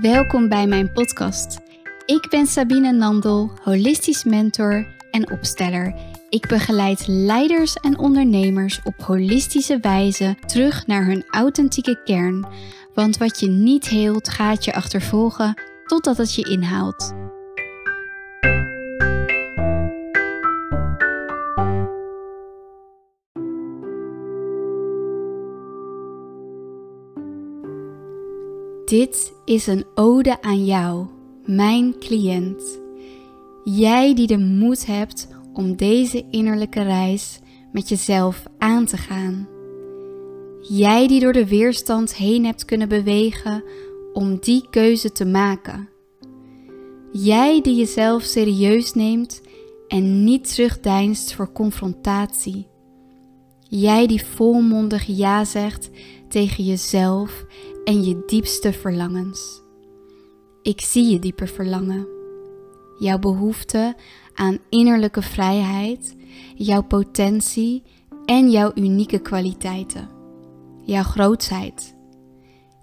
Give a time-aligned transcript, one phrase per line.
[0.00, 1.58] Welkom bij mijn podcast.
[2.06, 5.94] Ik ben Sabine Nandel, holistisch mentor en opsteller.
[6.28, 12.46] Ik begeleid leiders en ondernemers op holistische wijze terug naar hun authentieke kern.
[12.94, 17.17] Want wat je niet heelt, gaat je achtervolgen totdat het je inhaalt.
[28.88, 31.06] Dit is een ode aan jou,
[31.44, 32.80] mijn cliënt.
[33.64, 37.38] Jij die de moed hebt om deze innerlijke reis
[37.72, 39.48] met jezelf aan te gaan.
[40.60, 43.64] Jij die door de weerstand heen hebt kunnen bewegen
[44.12, 45.88] om die keuze te maken.
[47.12, 49.40] Jij die jezelf serieus neemt
[49.88, 52.66] en niet terugdeinst voor confrontatie.
[53.70, 55.90] Jij die volmondig ja zegt
[56.28, 57.44] tegen jezelf
[57.84, 59.62] en je diepste verlangens.
[60.62, 62.06] Ik zie je diepe verlangen.
[62.98, 63.96] Jouw behoefte
[64.34, 66.16] aan innerlijke vrijheid,
[66.54, 67.82] jouw potentie
[68.24, 70.08] en jouw unieke kwaliteiten.
[70.84, 71.96] Jouw grootsheid.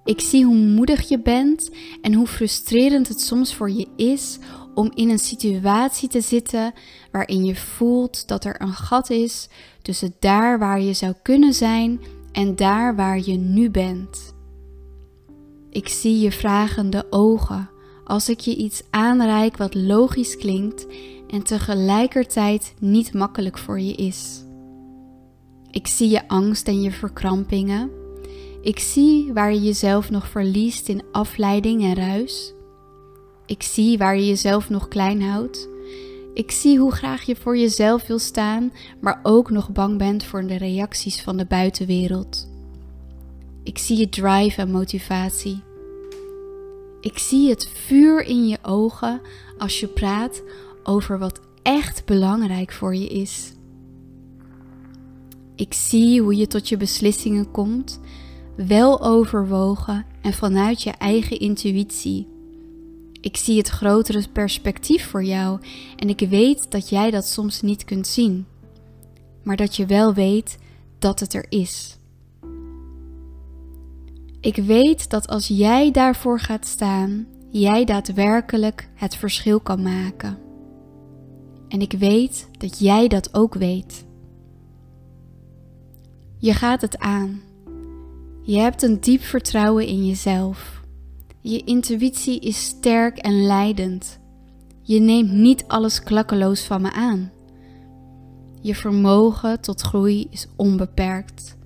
[0.05, 1.69] Ik zie hoe moedig je bent
[2.01, 4.37] en hoe frustrerend het soms voor je is
[4.73, 6.73] om in een situatie te zitten
[7.11, 9.49] waarin je voelt dat er een gat is
[9.81, 14.33] tussen daar waar je zou kunnen zijn en daar waar je nu bent.
[15.69, 17.69] Ik zie je vragende ogen
[18.03, 20.87] als ik je iets aanreik wat logisch klinkt
[21.27, 24.43] en tegelijkertijd niet makkelijk voor je is.
[25.71, 28.04] Ik zie je angst en je verkrampingen.
[28.65, 32.53] Ik zie waar je jezelf nog verliest in afleiding en ruis.
[33.45, 35.69] Ik zie waar je jezelf nog klein houdt.
[36.33, 40.47] Ik zie hoe graag je voor jezelf wil staan, maar ook nog bang bent voor
[40.47, 42.49] de reacties van de buitenwereld.
[43.63, 45.63] Ik zie je drive en motivatie.
[47.01, 49.21] Ik zie het vuur in je ogen
[49.57, 50.43] als je praat
[50.83, 53.53] over wat echt belangrijk voor je is.
[55.55, 57.99] Ik zie hoe je tot je beslissingen komt,
[58.55, 62.27] wel overwogen en vanuit je eigen intuïtie.
[63.21, 65.59] Ik zie het grotere perspectief voor jou
[65.95, 68.45] en ik weet dat jij dat soms niet kunt zien,
[69.43, 70.57] maar dat je wel weet
[70.99, 71.97] dat het er is.
[74.39, 80.37] Ik weet dat als jij daarvoor gaat staan, jij daadwerkelijk het verschil kan maken.
[81.67, 84.05] En ik weet dat jij dat ook weet.
[86.37, 87.41] Je gaat het aan.
[88.47, 90.81] Je hebt een diep vertrouwen in jezelf.
[91.41, 94.19] Je intuïtie is sterk en leidend.
[94.81, 97.31] Je neemt niet alles klakkeloos van me aan.
[98.61, 101.57] Je vermogen tot groei is onbeperkt.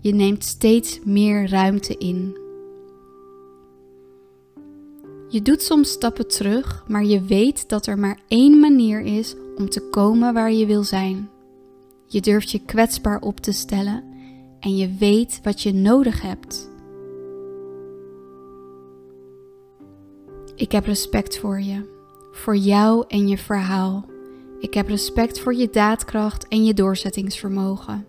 [0.00, 2.38] Je neemt steeds meer ruimte in.
[5.28, 9.68] Je doet soms stappen terug, maar je weet dat er maar één manier is om
[9.68, 11.28] te komen waar je wil zijn.
[12.06, 14.09] Je durft je kwetsbaar op te stellen
[14.60, 16.70] en je weet wat je nodig hebt.
[20.54, 21.88] Ik heb respect voor je,
[22.32, 24.04] voor jou en je verhaal.
[24.58, 28.04] Ik heb respect voor je daadkracht en je doorzettingsvermogen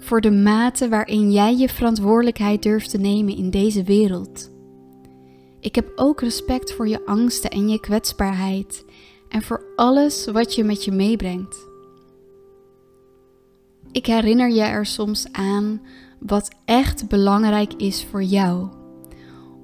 [0.00, 4.50] voor de mate waarin jij je verantwoordelijkheid durft te nemen in deze wereld.
[5.60, 8.84] Ik heb ook respect voor je angsten en je kwetsbaarheid
[9.28, 11.68] en voor alles wat je met je meebrengt.
[13.92, 15.80] Ik herinner je er soms aan
[16.18, 18.68] wat echt belangrijk is voor jou,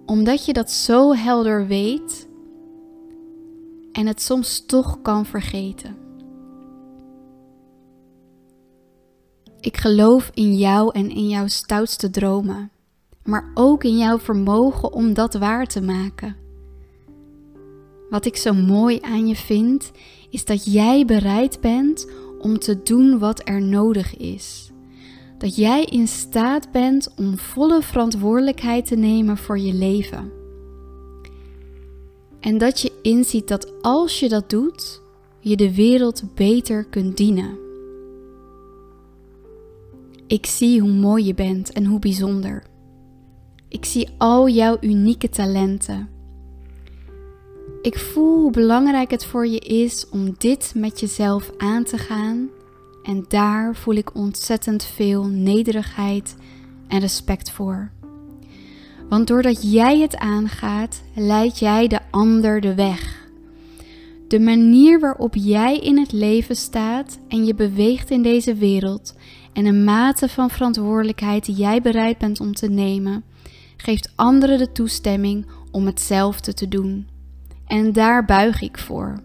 [0.06, 2.28] omdat je dat zo helder weet
[3.92, 5.97] en het soms toch kan vergeten.
[9.60, 12.70] Ik geloof in jou en in jouw stoutste dromen,
[13.25, 16.37] maar ook in jouw vermogen om dat waar te maken.
[18.10, 19.91] Wat ik zo mooi aan je vind,
[20.31, 22.06] is dat jij bereid bent
[22.46, 24.70] om te doen wat er nodig is.
[25.38, 30.32] Dat jij in staat bent om volle verantwoordelijkheid te nemen voor je leven.
[32.40, 35.02] En dat je inziet dat als je dat doet,
[35.40, 37.58] je de wereld beter kunt dienen.
[40.26, 42.62] Ik zie hoe mooi je bent en hoe bijzonder.
[43.69, 46.08] Ik zie al jouw unieke talenten.
[47.87, 52.49] Ik voel hoe belangrijk het voor je is om dit met jezelf aan te gaan
[53.03, 56.37] en daar voel ik ontzettend veel nederigheid
[56.88, 57.91] en respect voor.
[59.09, 63.29] Want doordat jij het aangaat, leid jij de ander de weg.
[64.29, 69.15] De manier waarop jij in het leven staat en je beweegt in deze wereld
[69.53, 73.25] en een mate van verantwoordelijkheid die jij bereid bent om te nemen,
[73.77, 77.15] geeft anderen de toestemming om hetzelfde te doen.
[77.66, 79.22] En daar buig ik voor.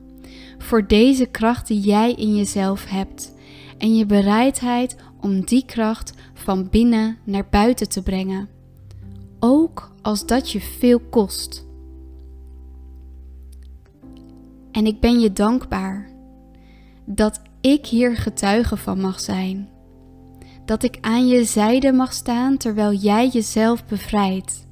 [0.57, 3.33] Voor deze kracht die jij in jezelf hebt
[3.77, 8.49] en je bereidheid om die kracht van binnen naar buiten te brengen.
[9.39, 11.65] Ook als dat je veel kost.
[14.71, 16.09] En ik ben je dankbaar
[17.05, 19.69] dat ik hier getuige van mag zijn.
[20.65, 24.67] Dat ik aan je zijde mag staan terwijl jij jezelf bevrijdt.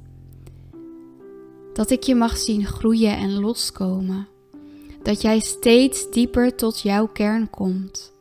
[1.74, 4.28] Dat ik je mag zien groeien en loskomen.
[5.04, 8.14] Dat jij steeds dieper tot jouw kern komt.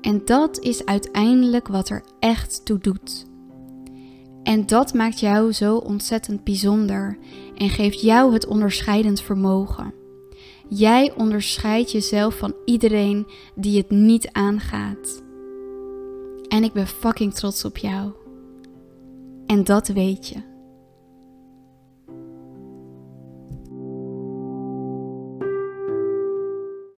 [0.00, 3.26] En dat is uiteindelijk wat er echt toe doet.
[4.42, 7.18] En dat maakt jou zo ontzettend bijzonder
[7.54, 9.94] en geeft jou het onderscheidend vermogen.
[10.68, 15.22] Jij onderscheidt jezelf van iedereen die het niet aangaat.
[16.48, 18.12] En ik ben fucking trots op jou.
[19.46, 20.55] En dat weet je.